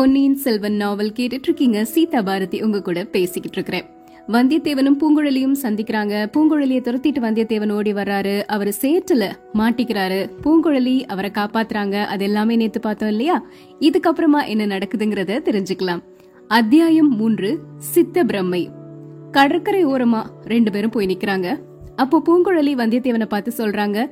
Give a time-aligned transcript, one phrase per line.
[0.00, 3.84] பொன்னியின் செல்வன் நாவல் கேட்டுட்டு இருக்கீங்க சீதா பாரதி உங்க கூட பேசிக்கிட்டு இருக்கிறேன்
[4.28, 6.14] வந்தியத்தேவனும் பூங்குழலியும் சந்திக்கிறாங்க.
[6.36, 8.42] பூங்குழலியை துரத்திட்டு வந்தியத்தேவன் ஓடி வர்றாரு.
[8.42, 10.30] அவரு சேற்றுல மாட்டிக்கிறாரு.
[10.44, 12.04] பூங்குழலி அவரை காப்பாத்துறாங்க.
[12.04, 13.46] அது எல்லாமே நேத்து பார்த்தோம் இல்லையா?
[13.80, 16.02] இதுக்கப்புறமா என்ன நடக்குதுங்கிறத தெரிஞ்சுக்கலாம்.
[16.48, 18.68] அத்தியாயம் மூன்று சித்த பிரம்மை.
[19.30, 21.58] கடற்கரை ஓரமா ரெண்டு பேரும் போய் நிக்கிறாங்க.
[21.96, 24.06] அப்போ பூங்குழலி வந்தியத்தேவனை பார்த்து சொல்றாங்க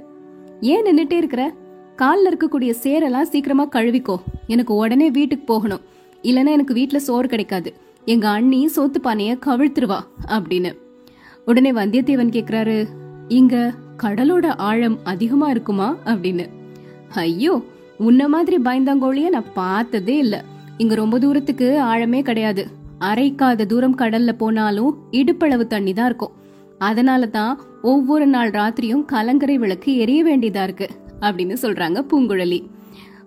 [0.60, 1.54] ஏன் நின்னுட்டே இருக்கிற?
[1.98, 4.16] காலில் இருக்கக்கூடிய சேரெல்லாம் சீக்கிரமா கழுவிக்கோ.
[4.46, 5.80] எனக்கு உடனே வீட்டுக்கு போகணும்.
[6.22, 7.74] இல்லைன்னா எனக்கு வீட்டில் சோறு கிடைக்காது.
[8.04, 10.76] எங்க அண்ணி சோத்து பானைய கவிழ்த்துருவா அப்படின்னு.
[11.44, 12.86] உடனே வந்தியத்தேவன் கேக்குறாரு
[13.28, 15.96] இங்க கடலோட ஆழம் அதிகமா இருக்குமா?
[16.04, 16.46] அப்படின்னு.
[17.14, 17.62] ஐயோ
[17.98, 20.44] உன்ன மாதிரி பயந்தாங்கோழிய நான் பார்த்ததே இல்ல.
[20.76, 22.66] இங்க ரொம்ப தூரத்துக்கு ஆழமே கிடையாது.
[23.00, 26.32] அரைக்காத தூரம் கடல்ல போனாலும் இடுப்பளவு தண்ணி தான் இருக்கும்.
[26.78, 30.88] அதனால தான் ஒவ்வொரு நாள் ராத்திரியும் கலங்கரை விளக்கு எரிய வேண்டியதா இருக்கு.
[31.20, 32.60] அப்படின்னு சொல்றாங்க பூங்குழலி.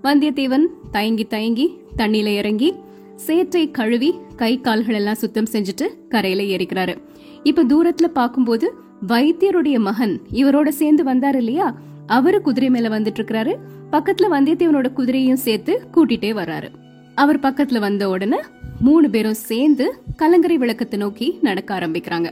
[0.04, 2.74] வந்தியத்தேவன் தயங்கி தயங்கி தண்ணியில இறங்கி
[3.16, 6.98] சேற்றை கழுவி கை கால்கள் எல்லாம் சுத்தம் செஞ்சுட்டு கரையில ஏறிக்கிறாரு.
[7.43, 8.68] இப்ப தூரத்துல பாக்கும்போது
[9.07, 11.79] வைத்தியருடைய மகன் இவரோட சேர்ந்து வந்தாரு இல்லையா?
[12.07, 13.55] அவரு குதிரை மேல வந்துட்டு இருக்கிறாரு
[13.91, 16.70] பக்கத்துல வந்தியத்தேவனோட குதிரையும் சேர்த்து கூட்டிட்டே வர்றாரு.
[17.16, 18.38] அவர் பக்கத்துல வந்த உடனே
[18.79, 22.29] மூணு பேரும் சேர்ந்து கலங்கரை விளக்கத்தை நோக்கி நடக்க ஆரம்பிக்கிறாங்க.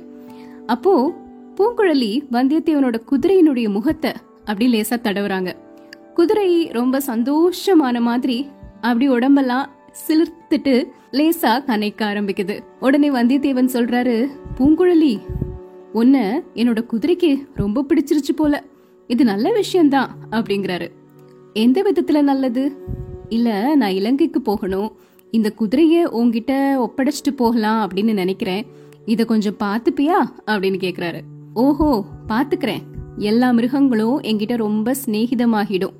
[0.66, 1.14] அப்போ
[1.58, 4.12] பூங்குழலி வந்தியத்தேவனோட குதிரையினுடைய முகத்தை
[4.50, 5.50] அப்படி லேசா தடவுறாங்க.
[6.14, 8.50] குதிரை ரொம்ப சந்தோஷமான மாதிரி
[8.82, 9.70] அப்படி உடம்பெல்லாம்
[10.08, 10.74] சிலிர்த்துட்டு
[11.12, 12.60] லேசா கனைக்க ஆரம்பிக்குது.
[12.80, 15.20] உடனே வந்தியத்தேவன் சொல்றாரு பூங்குழலி
[15.94, 18.64] உன்ன என்னோட குதிரைக்கு ரொம்ப பிடிச்சிருச்சு போல.
[19.08, 20.88] இது நல்ல விஷயம்தான் அப்படிங்கிறாரு.
[21.54, 22.64] எந்த விதத்துல நல்லது?
[23.30, 24.92] இல்ல நான் இலங்கைக்கு போகணும்.
[25.32, 26.54] இந்த குதிரைய உன்கிட்ட
[26.86, 28.66] ஒப்படைச்சிட்டு போகலாம் அப்படின்னு நினைக்கிறேன்.
[29.06, 31.22] இத கொஞ்சம் பாத்துப்பியா அப்படின்னு கேக்குறாரு.
[31.54, 32.84] ஓஹோ பாத்துக்கிறேன்
[33.20, 35.94] எல்லா மிருகங்களும் என்கிட்ட ரொம்ப சிநேகிதமாகிடும்.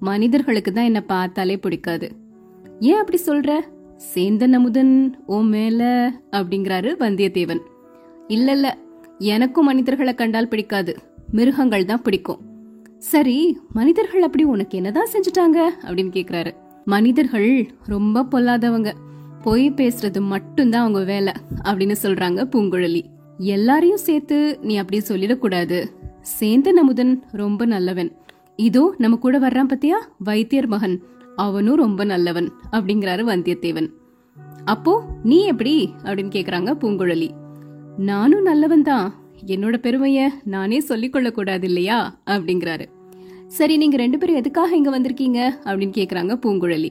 [0.00, 2.12] மனிதர்களுக்கு தான் என்ன பார்த்தாலே பிடிக்காது.
[2.80, 3.60] ஏன் அப்படி சொல்ற?
[4.14, 7.60] சேந்தன் அமுதன் ஓ மேல அப்படிங்கிறாரு வந்தியத்தேவன்.
[8.28, 8.78] இல்ல இல்ல
[9.18, 10.96] எனக்கும் மனிதர்களை கண்டால் பிடிக்காது.
[11.30, 12.40] மிருகங்கள் தான் பிடிக்கும்.
[12.98, 15.58] சரி மனிதர்கள் அப்படி உனக்கு என்னதான் செஞ்சுட்டாங்க?
[15.86, 16.52] அப்படின்னு கேக்குறாரு.
[16.84, 18.92] மனிதர்கள் ரொம்ப பொல்லாதவங்க.
[19.42, 21.32] பொய் பேசுறது மட்டும்தான் அவங்க வேலை
[21.64, 23.02] அப்படின்னு சொல்றாங்க பூங்குழலி.
[23.38, 25.84] எல்லாரையும் சேர்த்து நீ அப்படி சொல்லிடக்கூடாது.
[26.40, 28.12] சேந்தன் அமுதன் ரொம்ப நல்லவன்.
[28.56, 29.98] இதோ நம்ம கூட வர்றான் பத்தியா?
[30.18, 31.02] வைத்தியர் மகன்.
[31.36, 33.88] அவனும் ரொம்ப நல்லவன் அப்படிங்கிறாரு வந்தியத்தேவன்.
[34.64, 35.88] அப்போ நீ எப்படி?
[36.02, 37.30] அப்படின்னு கேக்குறாங்க பூங்குழலி.
[37.98, 39.14] நானும் நல்லவன் தான்
[39.46, 42.84] என்னோட பெருமைய நானே சொல்லிக் கொள்ள கூடாது இல்லையா அப்படிங்கிறாரு.
[43.46, 45.68] சரி நீங்க ரெண்டு பேரும் எதுக்காக இங்க வந்திருக்கீங்க?
[45.68, 46.90] அப்படின்னு கேக்குறாங்க பூங்குழலி.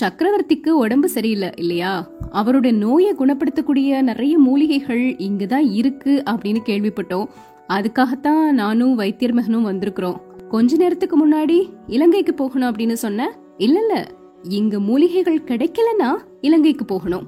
[0.00, 2.10] சக்கரவர்த்திக்கு உடம்பு சரியில்லை இல்லையா?
[2.30, 7.26] அவருடைய நோயை குணப்படுத்தக்கூடிய நிறைய மூலிகைகள் இங்கதான் இருக்கு அப்படின்னு கேள்விப்பட்டோம்.
[7.68, 10.20] அதுக்காகத்தான் நானும் வைத்தியர் மகனும் வந்திருக்கிறோம்.
[10.48, 14.06] கொஞ்ச நேரத்துக்கு முன்னாடி இலங்கைக்கு போகணும் அப்படின்னு சொன்ன இல்ல இல்ல
[14.42, 17.26] இங்க மூலிகைகள் கிடைக்கலனா இலங்கைக்கு போகணும்.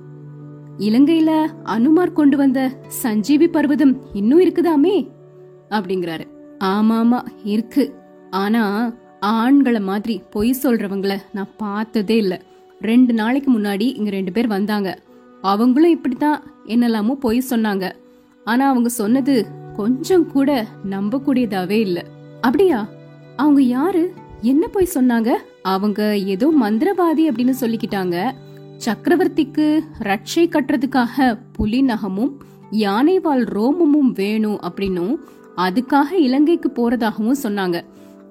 [0.78, 5.10] இலங்கையில அனுமார் கொண்டு வந்த சஞ்சீவி பர்வதம் இன்னும் இருக்குதாமே?
[5.70, 6.26] அப்படிங்கிறாரு.
[6.64, 7.94] ஆமா ஆமா இருக்கு.
[8.30, 12.42] ஆனா ஆண்களை மாதிரி பொய் சொல்றவங்கள நான் பார்த்ததே இல்ல.
[12.80, 14.98] ரெண்டு நாளைக்கு முன்னாடி இங்க ரெண்டு பேர் வந்தாங்க.
[15.42, 17.92] அவங்களும் இப்படித்தான் என்னெல்லாமோ பொய் சொன்னாங்க.
[18.44, 19.46] ஆனா அவங்க சொன்னது
[19.78, 22.04] கொஞ்சம் கூட நம்பக்கூடியதாவே இல்ல.
[22.40, 22.88] அப்படியா?
[23.36, 24.12] அவங்க யாரு?
[24.42, 25.28] என்ன போய் சொன்னாங்க?
[25.62, 28.32] அவங்க ஏதோ மந்திரவாதி அப்படின்னு சொல்லிக்கிட்டாங்க.
[28.84, 32.32] சக்கரவர்த்திக்கு ரட்சை கட்டுறதுக்காக புலி நகமும்
[32.70, 35.14] யானைவால் ரோமமும் வேணும் அப்படின்னும்
[35.56, 37.84] அதுக்காக இலங்கைக்கு போறதாகவும் சொன்னாங்க.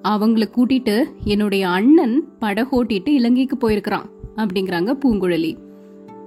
[0.08, 5.67] அவங்கள கூட்டிட்டு என்னுடைய அண்ணன் படகோட்டிட்டு இலங்கைக்கு போயிருக்கிறான் அப்படிங்கிறாங்க பூங்குழலி.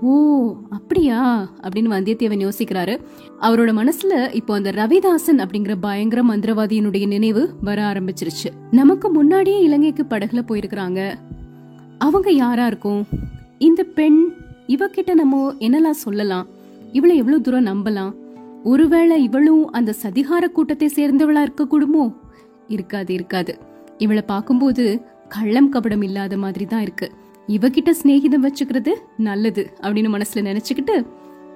[0.02, 1.50] ஓ அப்படியா?
[1.62, 3.00] அப்படின்னு வந்தியத்தேவன் யோசிக்கிறாரு.
[3.42, 8.50] அவரோட மனசுல இப்போ அந்த ரவிதாசன் அப்படிங்கிற பயங்கர மந்திரவாதியினுடைய நினைவு வர ஆரம்பிச்சிருச்சு.
[8.72, 11.14] நமக்கு முன்னாடியே இலங்கைக்கு படகுல போயிருக்கிறாங்க.
[11.98, 13.08] அவங்க யாரா இருக்கும்?
[13.58, 14.34] இந்த பெண்
[14.68, 16.48] இவகிட்ட நம்ம என்னெல்லாம் சொல்லலாம்?
[16.92, 18.14] இவளை எவ்வளவு தூரம் நம்பலாம்?
[18.64, 22.16] ஒருவேளை இவளும் அந்த சதிகார கூட்டத்தை சேர்ந்தவளா இருக்க கூடுமோ?
[22.68, 23.58] இருக்காது இருக்காது.
[23.98, 27.12] இவளை பார்க்கும்போது கள்ளம் கபடம் இல்லாத மாதிரி தான் இருக்கு.
[27.52, 31.08] இவகிட்ட சிநேகிதம் வச்சுக்கிறது நல்லது அப்படின்னு மனசுல நினைச்சுக்கிட்டு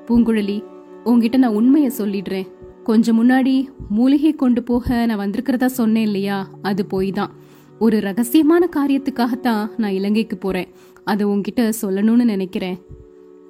[0.06, 0.63] பூங்குழலி
[1.03, 2.47] உங்ககிட்ட நான் உண்மையை சொல்லிடுறேன்.
[2.83, 6.50] கொஞ்சம் முன்னாடி மூலிகை கொண்டு போக நான் வந்திருக்கிறதா சொன்னேன் இல்லையா?
[6.62, 7.31] அது போய் தான்.
[7.80, 10.68] ஒரு ரகசியமான காரியத்துக்காகத்தான் நான் இலங்கைக்கு போறேன்.
[11.03, 12.77] அதை உங்ககிட்ட சொல்லணும்னு நினைக்கிறேன்.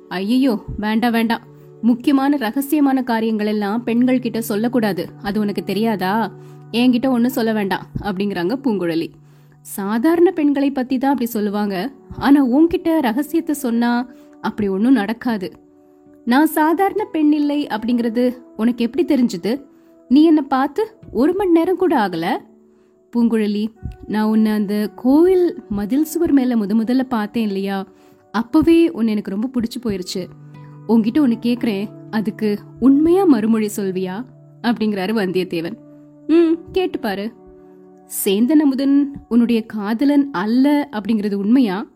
[0.09, 1.41] ஐயோ வேண்டாம் வேண்டாம்.
[1.81, 5.09] முக்கியமான ரகசியமான காரியங்கள் எல்லாம் பெண்கள் கிட்ட சொல்லக்கூடாது.
[5.21, 6.33] அது உனக்கு தெரியாதா?
[6.71, 9.07] என்கிட்ட ஒன்னும் சொல்ல வேண்டாம் அப்படிங்கிறாங்க பூங்குழலி.
[9.65, 11.91] சாதாரண பெண்களை பத்தி தான் அப்படி சொல்லுவாங்க.
[12.17, 14.09] ஆனா உன்கிட்ட ரகசியத்தை சொன்னா
[14.41, 15.51] அப்படி ஒன்னும் நடக்காது.
[16.25, 19.61] நான் சாதாரண பெண் இல்லை அப்படிங்கறது உனக்கு எப்படி தெரிஞ்சது?
[20.07, 22.37] நீ என்ன பார்த்து ஒரு மணி நேரம் கூட ஆகல.
[23.13, 23.65] பூங்குழலி
[24.07, 27.85] நான் உன்னை அந்த கோயில் மதில் சுவர் மேல முத முதல்ல பார்த்தேன் இல்லையா?
[28.31, 30.23] அப்பவே உன்னை எனக்கு ரொம்ப பிடிச்சு போயிருச்சு.
[30.87, 31.87] உன்கிட்ட ஒன்று கேக்குறேன்.
[32.09, 34.25] அதுக்கு உண்மையா மறுமொழி சொல்வியா?
[34.61, 35.77] அப்படிங்கிறாரு வந்தியத்தேவன்.
[36.27, 37.31] ம் கேட்டு பாரு
[38.05, 41.87] சேந்தன் அமுதன் உன்னுடைய காதலன் அல்ல அப்படிங்கிறது உண்மையா?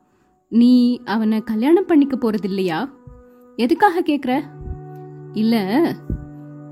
[0.50, 2.94] நீ அவனை கல்யாணம் பண்ணிக்க போறது இல்லையா
[3.56, 4.42] எதுக்காக கேக்குற?
[5.34, 5.82] இல்ல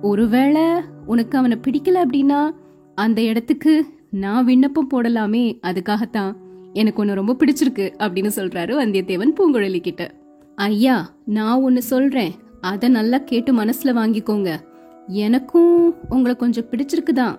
[0.02, 0.62] ஒருவேளை
[1.06, 2.52] உனக்கு அவனை பிடிக்கல அப்படின்னா
[2.96, 6.36] அந்த இடத்துக்கு நான் விண்ணப்பம் போடலாமே அதுக்காகத்தான்.
[6.74, 10.14] எனக்கு ஒன்னு ரொம்ப பிடிச்சிருக்கு அப்படின்னு சொல்றாரு வந்தியத்தேவன் பூங்குழலி கிட்ட.
[10.56, 12.32] ஐயா நான் ஒன்னு சொல்றேன்.
[12.62, 14.60] அதை நல்லா கேட்டு மனசுல வாங்கிக்கோங்க.
[15.08, 17.38] எனக்கும் உங்களை கொஞ்சம் பிடிச்சிருக்குதான்.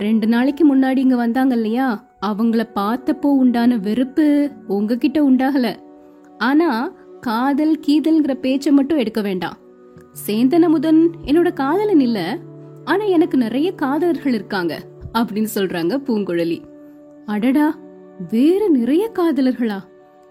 [0.00, 2.08] ரெண்டு நாளைக்கு முன்னாடி இங்க வந்தாங்க இல்லையா?
[2.26, 5.76] அவங்கள பார்த்தப்போ உண்டான வெறுப்பு உங்ககிட்ட உண்டாகல.
[6.38, 9.56] ஆனா காதல் கீதல்ங்கிற பேச்சை மட்டும் எடுக்க வேண்டாம்.
[10.26, 12.38] சேந்தன முதன் என்னோட காதலன் இல்ல
[12.84, 14.80] ஆனா எனக்கு நிறைய காதலர்கள் இருக்காங்க
[15.14, 16.62] அப்படின்னு சொல்றாங்க பூங்குழலி.
[17.26, 17.78] அடடா
[18.30, 19.78] வேற நிறைய காதலர்களா?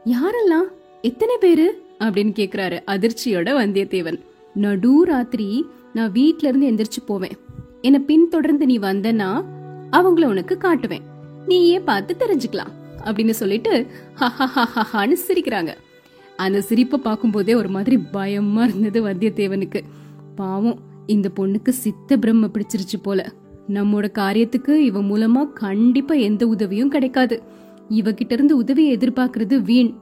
[0.05, 0.67] யாரெல்லாம்?
[1.01, 1.83] எத்தனை பேரு?
[1.99, 4.19] அப்படின்னு கேக்குறாரு அதிர்ச்சியோட வந்தியத்தேவன்.
[4.53, 7.37] நடு ராத்திரி நான் வீட்ல இருந்து எந்திரிச்சு போவேன்.
[7.81, 9.43] என்ன பின்தொடர்ந்து நீ வந்தனா
[9.91, 11.05] அவங்கள உனக்கு காட்டுவேன்.
[11.47, 13.87] நீயே பார்த்து தெரிஞ்சுக்கலாம் அப்படின்னு சொல்லிட்டு
[14.19, 15.71] ஹஹஹஹான்னு சிரிக்கிறாங்க.
[16.37, 19.81] அந்த சிரிப்பை பார்க்கும்போதே ஒரு மாதிரி பயமா இருந்தது வந்தியத்தேவனுக்கு.
[20.35, 23.31] பாவம் இந்த பொண்ணுக்கு சித்த பிரம்ம பிடிச்சிருச்சு போல.
[23.67, 27.41] நம்மோட காரியத்துக்கு இவ மூலமா கண்டிப்பா எந்த உதவியும் கிடைக்காது.
[27.89, 29.93] இவகிட்ட இருந்து உதவியை எதிர்பார்க்கறது வீண்.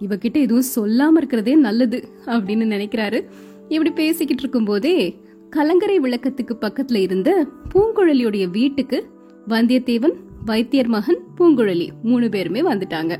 [0.00, 3.20] இவகிட்ட எதுவும் சொல்லாம இருக்கிறதே நல்லது அப்படின்னு நினைக்கிறாரு.
[3.68, 8.98] இப்படி பேசிக்கிட்டு இருக்கும் போதே கலங்கரை விளக்கத்துக்கு பக்கத்துல இருந்த பூங்குழலியுடைய வீட்டுக்கு
[9.48, 10.12] வந்தியத்தேவன்
[10.44, 13.16] வைத்தியர் மகன் பூங்குழலி மூணு பேருமே வந்துட்டாங்க.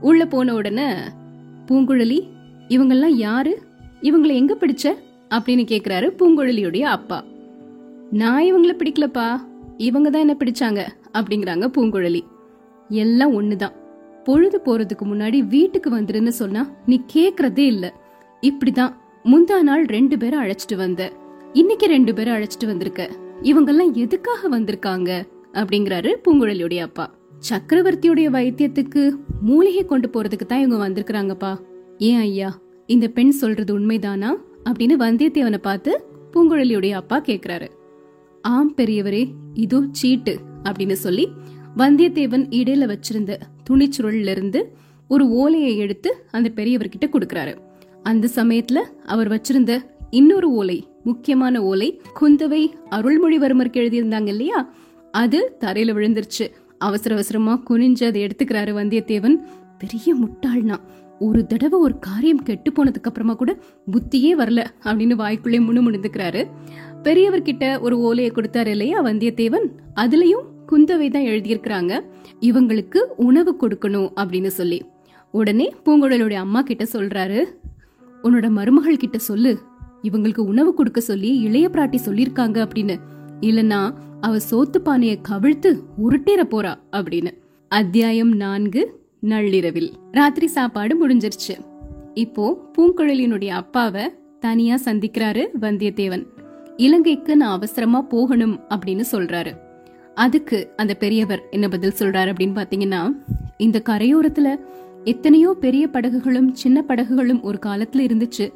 [0.00, 0.92] உள்ள போன உடனே
[1.66, 2.28] பூங்குழலி
[2.68, 3.62] இவங்கெல்லாம் யாரு?
[4.00, 4.92] இவங்களை எங்க பிடிச்ச?
[5.30, 7.24] அப்படின்னு கேக்குறாரு பூங்குழலியுடைய அப்பா.
[8.10, 9.40] நான் இவங்களை பிடிக்கலப்பா.
[9.76, 10.86] இவங்க தான் என்ன பிடிச்சாங்க?
[11.12, 12.20] அப்படிங்கிறாங்க பூங்குழலி.
[12.88, 13.72] எல்லாம் ஒண்ணுதான்.
[14.24, 17.94] பொழுது போறதுக்கு முன்னாடி வீட்டுக்கு வந்துருன்னு சொன்னா நீ கேக்குறதே இல்ல.
[18.40, 18.92] இப்படிதான்.
[19.24, 21.12] முந்தா நாள் ரெண்டு பேரை அழைச்சிட்டு வந்த.
[21.52, 23.10] இன்னைக்கு ரெண்டு பேரை அழைச்சிட்டு வந்திருக்க.
[23.42, 25.31] இவங்கெல்லாம் எதுக்காக வந்திருக்காங்க?
[25.52, 27.14] அப்படிங்கிறாரு பூங்குழலியுடைய அப்பா.
[27.48, 29.10] சக்கரவர்த்தியுடைய வைத்தியத்துக்கு
[29.42, 31.52] மூலிகை கொண்டு போறதுக்கு தான் இவங்க வந்திருக்கிறாங்கப்பா.
[31.98, 34.30] ஏன் ஐயா இந்த பெண் சொல்றது உண்மைதானா?
[34.64, 37.68] அப்படின்னு வந்தியத்தேவனை பார்த்து பூங்குழலியுடைய அப்பா கேக்குறாரு.
[38.42, 41.28] ஆம் பெரியவரே இதோ சீட்டு அப்படின்னு சொல்லி
[41.76, 43.40] வந்தியத்தேவன் இடையில வச்சிருந்த
[43.70, 44.72] துணிச்சுருள்ல இருந்து
[45.08, 47.54] ஒரு ஓலையை எடுத்து அந்த பெரியவர்கிட்ட கொடுக்கறாரு.
[48.02, 49.78] அந்த சமயத்துல அவர் வச்சிருந்த
[50.10, 54.74] இன்னொரு ஓலை முக்கியமான ஓலை குந்தவை அருள்மொழிவர்மருக்கு எழுதியிருந்தாங்க இல்லையா?
[55.12, 56.50] அது தரையில விழுந்துருச்சு.
[56.78, 59.34] அவசர அவசரமா குனிஞ்சு அதை எடுத்துக்கிறாரு வந்தியத்தேவன்.
[59.78, 60.76] பெரிய முட்டாள்னா.
[61.18, 63.58] ஒரு தடவை ஒரு காரியம் கெட்டு போனதுக்கு அப்புறமா கூட
[63.92, 66.50] புத்தியே வரல அப்படின்னு வாய்க்குள்ளே முணுமுணுந்துக்கிறாரு.
[67.02, 69.66] பெரியவர்கிட்ட ஒரு ஓலையை கொடுத்தாரு இல்லையா வந்தியத்தேவன்?
[69.96, 72.00] அதுலயும் குந்தவை தான் எழுதியிருக்கிறாங்க.
[72.40, 74.82] இவங்களுக்கு உணவு கொடுக்கணும் அப்படின்னு சொல்லி.
[75.30, 77.44] உடனே பூங்குழலுடைய அம்மா கிட்ட சொல்றாரு
[78.22, 79.58] உன்னோட மருமகள் கிட்ட சொல்லு.
[80.02, 82.96] இவங்களுக்கு உணவு கொடுக்க சொல்லி இளைய பிராட்டி சொல்லியிருக்காங்க அப்படின்னு.
[83.42, 85.70] இல்லனா அவ சோத்து பானைய கவிழ்த்து
[86.04, 87.30] உருட்டிற போறா அப்படின்னு.
[87.68, 89.92] அத்தியாயம் நான்கு நள்ளிரவில்.
[90.12, 91.54] ராத்திரி சாப்பாடு முடிஞ்சிருச்சு.
[92.14, 94.10] இப்போ பூங்குழலியினுடைய அப்பாவை
[94.40, 96.26] தனியா சந்திக்கிறாரு வந்தியத்தேவன்.
[96.76, 99.58] இலங்கைக்கு நான் அவசரமா போகணும் அப்படின்னு சொல்றாரு.
[100.14, 103.10] அதுக்கு அந்த பெரியவர் என்ன பதில் சொல்றாரு அப்படின்னு பாத்தீங்கன்னா
[103.56, 104.58] இந்த கரையோரத்துல
[105.04, 108.52] எத்தனையோ பெரிய படகுகளும் சின்ன படகுகளும் ஒரு காலத்துல இருந்துச்சு.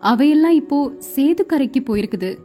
[0.00, 2.36] அவையெல்லாம் இப்போ சேது கரைக்கு போயிருக்குது.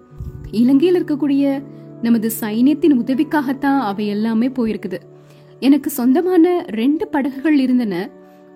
[0.52, 1.64] இலங்கையில் இருக்கக்கூடிய
[2.02, 4.98] நமது சைன்யத்தின் உதவிக்காகத்தான் அவை எல்லாமே போயிருக்குது.
[5.60, 8.10] எனக்கு சொந்தமான ரெண்டு படகுகள் இருந்தன.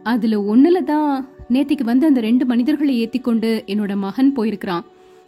[0.03, 4.85] அதுல ஒண்ணுல தான் நேத்திக்கு வந்து அந்த ரெண்டு மனிதர்களை ஏத்திக்கொண்டு என்னோட மகன் போயிருக்கிறான்.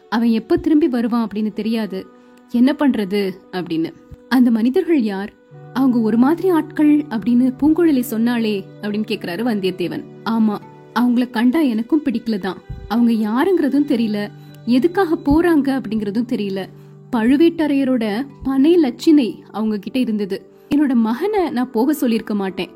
[0.09, 2.05] அவன் எப்ப திரும்பி வருவான் அப்படின்னு தெரியாது.
[2.51, 3.93] என்ன பண்றது அப்படின்னு.
[4.29, 5.33] அந்த மனிதர்கள் யார்?
[5.73, 10.03] அவங்க ஒரு மாதிரி ஆட்கள் அப்படின்னு பூங்குழலி சொன்னாலே அப்படின்னு கேக்குறாரு வந்தியத்தேவன்.
[10.25, 10.57] ஆமா
[10.99, 12.55] அவங்கள கண்டா எனக்கும் பிடிக்கலதான்.
[12.87, 14.31] அவங்க யாருங்கிறதும் தெரியல.
[14.65, 16.65] எதுக்காக போறாங்க அப்படிங்கறதும் தெரியல.
[17.11, 20.51] பழுவேட்டரையரோட பனை லட்சினை அவங்க கிட்ட இருந்தது.
[20.75, 22.69] என்னோட மகனை நான் போக சொல்லியிருக்க மாட்டேன்.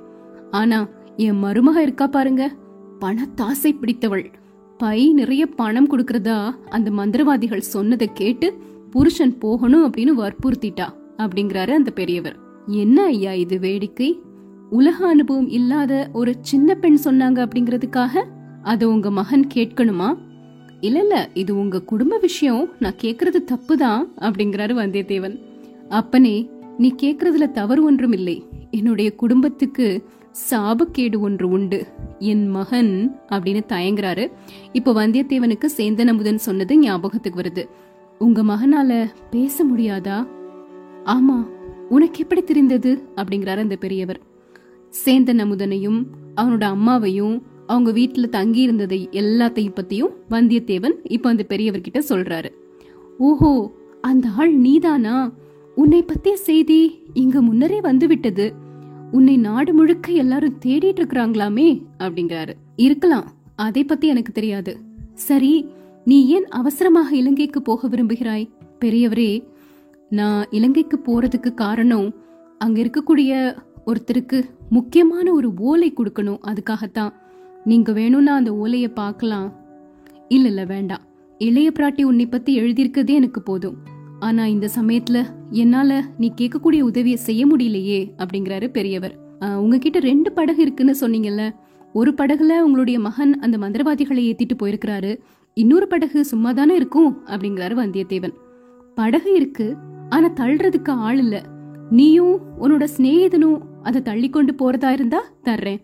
[0.52, 2.56] ஆனா என் மருமக இருக்கா பாருங்க.
[3.00, 4.32] பணத்தாசை பிடித்தவள்.
[4.78, 8.58] பை நிறைய பணம் கொடுக்கறதா அந்த மந்திரவாதிகள் சொன்னதை கேட்டு
[8.90, 12.36] புருஷன் போகணும் அப்படின்னு வற்புறுத்திட்டா அப்படிங்கிறாரு அந்த பெரியவர்.
[12.68, 14.20] என்ன ஐயா இது வேடிக்கை?
[14.70, 18.24] உலக அனுபவம் இல்லாத ஒரு சின்ன பெண் சொன்னாங்க அப்படிங்கறதுக்காக
[18.64, 20.18] அத உங்க மகன் கேட்கணுமா?
[20.80, 22.70] இல்ல இல்ல இது உங்க குடும்ப விஷயம்.
[22.80, 25.40] நான் கேக்குறது தப்புதான் அப்படிங்கிறாரு வந்தியத்தேவன்.
[25.90, 30.04] அப்பனே நீ கேக்குறதுல தவறு ஒன்றும் இல்லை என்னுடைய குடும்பத்துக்கு
[30.52, 31.88] சாபக்கேடு ஒன்று உண்டு.
[32.20, 34.32] என் மகன் அப்படின்னு தயங்குறாரு.
[34.72, 37.70] இப்போ வந்தியத்தேவனுக்கு சேந்தன் அமுதன் சொன்னது ஞாபகத்துக்கு வருது.
[38.20, 40.28] உங்க மகனால பேச முடியாதா?
[41.06, 41.48] ஆமா
[41.90, 43.04] உனக்கு எப்படி தெரிந்தது?
[43.16, 44.20] அப்படிங்கிறாரு அந்த பெரியவர்.
[45.06, 46.04] சேந்தன் அமுதனையும்
[46.36, 52.50] அவனோட அம்மாவையும் அவங்க வீட்டில் தங்கி இருந்ததை எல்லாத்தையும் பற்றியும் வந்தியத்தேவன் இப்போ அந்த பெரியவர்கிட்ட சொல்றாரு.
[53.18, 53.72] ஓஹோ
[54.02, 55.34] அந்த ஆள் நீதானா?
[55.76, 58.54] உன்னை பத்திய செய்தி இங்க முன்னரே வந்துவிட்டது.
[59.12, 61.84] உன்னை நாடு முழுக்க எல்லாரும் தேடிட்டு இருக்கிறாங்களாமே?
[62.00, 62.54] அப்படிங்கிறாரு.
[62.76, 64.78] இருக்கலாம் அதை பத்தி எனக்கு தெரியாது.
[65.14, 65.68] சரி
[66.06, 68.50] நீ ஏன் அவசரமாக இலங்கைக்கு போக விரும்புகிறாய்?
[68.80, 69.48] பெரியவரே
[70.10, 72.16] நான் இலங்கைக்கு போறதுக்கு காரணம்
[72.58, 76.40] அங்க இருக்கக்கூடிய ஒருத்தருக்கு முக்கியமான ஒரு ஓலை கொடுக்கணும்.
[76.48, 77.14] அதுக்காகத்தான்.
[77.68, 79.54] நீங்க வேணும்னா அந்த ஓலையை பார்க்கலாம்.
[80.28, 81.02] இல்ல இல்ல வேண்டாம்.
[81.38, 83.78] இளைய பிராட்டி உன்னை பத்தி எழுதியிருக்கதே எனக்கு போதும்.
[84.20, 89.18] ஆனா இந்த சமயத்துல என்னால நீ கேட்கக்கூடிய உதவியை செய்ய முடியலையே அப்படிங்கிறாரு பெரியவர்.
[89.40, 91.54] "ஆஹ், உங்ககிட்ட ரெண்டு படகு இருக்குன்னு சொன்னீங்கல்ல.
[91.94, 95.20] ஒரு படகுல உங்களுடைய மகன் அந்த மந்திரவாதிகளை ஏத்திட்டு போயிருக்கிறாரு.
[95.54, 98.34] இன்னொரு படகு சும்மா தானே இருக்கும் அப்படிங்கிறாரு வந்தியத்தேவன்.
[98.96, 99.76] படகு இருக்கு
[100.10, 101.44] ஆனா தள்ளுறதுக்கு ஆள் இல்ல.
[101.90, 105.82] நீயும் உன்னோட சிநேகிதனும் அதை தள்ளி கொண்டு போறதா இருந்தா தர்றேன்.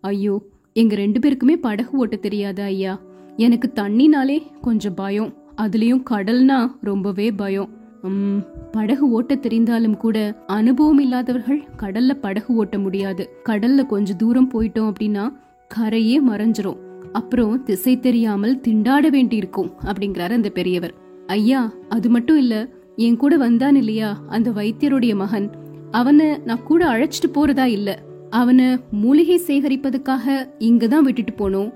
[0.00, 3.00] ஐயோ எங்க ரெண்டு பேருக்குமே படகு ஓட்ட தெரியாதா ஐயா?
[3.36, 5.34] எனக்கு தண்ணினாலே கொஞ்சம் பயம்.
[5.56, 7.68] அதுலயும் கடல்னா ரொம்பவே பயம்.
[8.02, 13.30] உம், படகு ஓட்ட தெரிந்தாலும் கூட அனுபவம் இல்லாதவர்கள் கடல்ல படகு ஓட்ட முடியாது.
[13.44, 15.32] கடல்ல கொஞ்ச தூரம் போயிட்டோம் அப்படின்னா
[15.68, 16.76] கரையே மறைஞ்சிரும்.
[17.12, 20.94] அப்புறம் திசை தெரியாமல் திண்டாட வேண்டியிருக்கும் அப்படிங்கிறாரு அந்த பெரியவர்.
[21.26, 25.50] ஐயா அது மட்டும் இல்ல என் கூட வந்தான் இல்லையா அந்த வைத்தியருடைய மகன்?
[25.90, 27.96] அவனை நான் கூட அழைச்சிட்டு போறதா இல்லை.
[28.30, 31.72] அவனை மூலிகை சேகரிப்பதுக்காக இங்க தான் விட்டுட்டு போனோம்.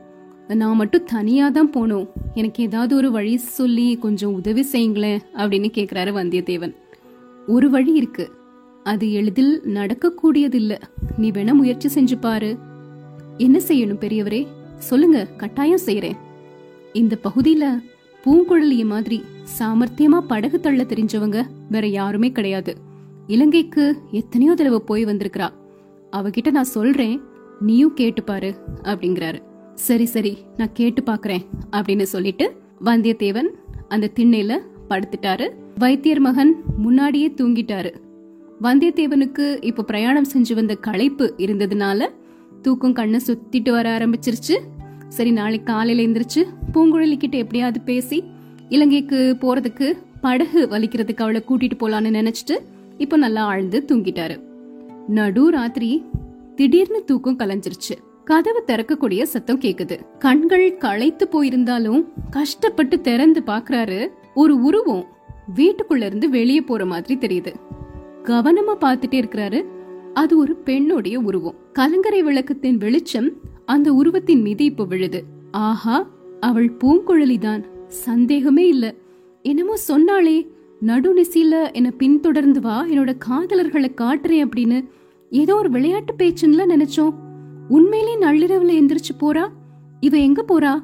[0.54, 2.08] நான் மட்டும் தனியா தான் போனோம்.
[2.34, 6.74] எனக்கு ஏதாவது ஒரு வழி சொல்லி கொஞ்சம் உதவி செய்யுங்களேன் அப்படின்னு கேக்குறாரு வந்தியத்தேவன்.
[7.46, 8.30] ஒரு வழி இருக்கு.
[8.82, 10.78] அது எளிதில் நடக்கக்கூடியதில்லை.
[11.16, 12.58] நீ வேணா முயற்சி செஞ்சு பாரு.
[13.38, 14.46] என்ன செய்யணும் பெரியவரே?
[14.78, 16.16] சொல்லுங்க கட்டாயம் செய்யறேன்
[16.92, 17.82] இந்த பகுதியில
[18.24, 19.22] பூங்குழலிய மாதிரி
[19.58, 22.76] சாமர்த்தியமா படகு தள்ள தெரிஞ்சவங்க வேற யாருமே கிடையாது.
[23.26, 25.48] இலங்கைக்கு எத்தனையோ தடவை போய் வந்திருக்கிறா.
[26.14, 27.20] அவகிட்ட நான் சொல்றேன்
[27.60, 29.42] நீயும் கேட்டு பாரு அப்படிங்கிறாரு.
[29.74, 32.46] சரி சரி நான் கேட்டு பாக்குறேன் அப்படின்னு சொல்லிட்டு
[32.84, 33.50] வந்தியத்தேவன்
[33.88, 35.46] அந்த திண்ணையில படுத்துட்டாரு.
[35.78, 37.90] வைத்தியர் மகன் முன்னாடியே தூங்கிட்டாரு.
[38.62, 42.08] வந்தியத்தேவனுக்கு இப்ப பிரயாணம் செஞ்சு வந்த களைப்பு இருந்ததுனால
[42.62, 44.56] தூக்கம் கண்ணை சுத்திட்டு வர ஆரம்பிச்சிருச்சு.
[45.08, 46.42] சரி நாளைக்கு காலையில எந்திரிச்சு
[46.72, 48.24] பூங்குழலி கிட்ட எப்படியாவது பேசி
[48.68, 52.56] இலங்கைக்கு போறதுக்கு படகு வலிக்கிறதுக்கு அவளை கூட்டிட்டு போலான்னு நினைச்சிட்டு
[52.98, 54.36] இப்போ நல்லா ஆழ்ந்து தூங்கிட்டாரு.
[55.08, 56.04] நடு ராத்திரி
[56.54, 57.96] திடீர்னு தூக்கம் கலைஞ்சிருச்சு.
[58.24, 59.98] கதவு திறக்கக்கூடிய சத்தம் கேக்குது.
[60.18, 65.04] கண்கள் களைத்து போயிருந்தாலும் கஷ்டப்பட்டு திறந்து பாக்குறாரு ஒரு உருவம்.
[65.54, 67.54] வீட்டுக்குள்ள இருந்து வெளியே போற மாதிரி தெரியுது.
[68.22, 69.64] கவனமா பார்த்துட்டே இருக்கிறாரு.
[70.14, 71.54] அது ஒரு பெண்ணுடைய உருவம்.
[71.72, 73.32] கலங்கரை விளக்கத்தின் வெளிச்சம்
[73.64, 75.24] அந்த உருவத்தின் மீது இப்ப விழுது.
[75.50, 77.64] ஆஹா அவள் பூங்குழலிதான்.
[77.88, 78.94] சந்தேகமே இல்ல.
[79.42, 80.48] என்னமோ சொன்னாளே.
[80.86, 84.88] நடுநிசியில என்ன பின்தொடர்ந்து வா என்னோட காதலர்களை காட்டுறேன் அப்படின்னு
[85.30, 87.14] ஏதோ ஒரு விளையாட்டு பேச்சுன்னுல நினைச்சோம்.
[87.68, 89.48] உண்மையிலே நள்ளிரவுல எந்திரிச்சு போறா?
[90.00, 90.82] இவ எங்க போறா?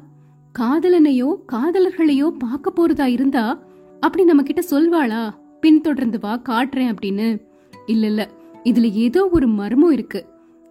[0.59, 3.63] காதலனையோ காதலர்களையோ பார்க்க போறதா இருந்தா
[4.01, 5.35] அப்படி நம்ம கிட்ட சொல்வாளா?
[5.61, 7.29] பின்தொடர்ந்து வா காட்டுறேன் அப்படின்னு.
[7.87, 8.29] இல்ல இல்ல
[8.65, 10.27] இதுல ஏதோ ஒரு மர்மம் இருக்கு.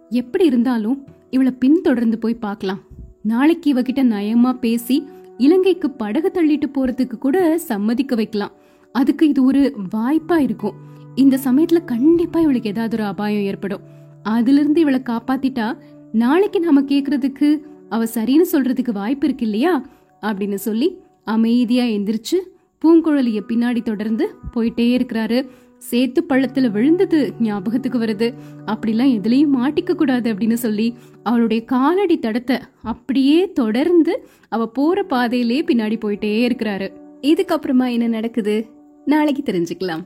[0.08, 2.80] எப்படி இருந்தாலும் இவளை பின்தொடர்ந்து போய் பார்க்கலாம்.
[3.22, 5.06] நாளைக்கு இவகிட்ட நயமா பேசி
[5.38, 8.50] இலங்கைக்கு படகு தள்ளிட்டு போறதுக்கு கூட சம்மதிக்க வைக்கலாம்.
[8.92, 10.74] அதுக்கு இது ஒரு வாய்ப்பா இருக்கும்.
[11.14, 13.80] இந்த சமயத்துல கண்டிப்பா இவளுக்கு ஏதாவது ஒரு அபாயம் ஏற்படும்.
[14.22, 15.76] அதுல இருந்து இவளை காப்பாத்திட்டா
[16.12, 19.86] நாளைக்கு நாம கேக்குறதுக்கு அவ சரின்னு சொல்றதுக்கு வாய்ப்பு இருக்கு இல்லையா?
[20.20, 22.38] அப்படின்னு சொல்லி அமைதியா எந்திரிச்சு
[22.84, 25.48] பூங்குழலிய பின்னாடி தொடர்ந்து போயிட்டே இருக்கிறாரு.
[25.90, 28.34] சேத்து பள்ளத்துல விழுந்தது ஞாபகத்துக்கு வருது.
[28.66, 35.96] அப்படிலாம் எதுலையும் மாட்டிக்க கூடாது அப்படின்னு சொல்லி அவளுடைய காலடி தடத்தை அப்படியே தொடர்ந்து அவ போற பாதையிலே பின்னாடி
[36.04, 36.92] போயிட்டே இருக்கிறாரு.
[37.22, 38.78] இதுக்கப்புறமா என்ன நடக்குது?
[39.10, 40.02] நாளைக்கு தெரிஞ்சுக்கலாம்.